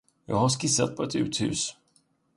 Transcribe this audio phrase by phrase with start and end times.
[0.25, 1.77] Jag har skissat på ett uthus.